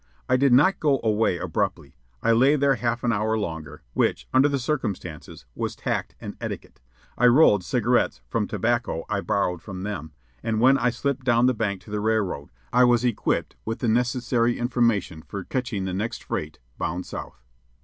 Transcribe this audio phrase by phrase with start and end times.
[0.27, 1.95] I did not go away abruptly.
[2.23, 6.81] I lay there half an hour longer, which, under the circumstances, was tact and etiquette.
[7.19, 11.53] I rolled cigarettes from tobacco I borrowed from them, and when I slipped down the
[11.53, 16.23] bank to the railroad, I was equipped with the necessary information for catching the next
[16.23, 17.43] freight bound south.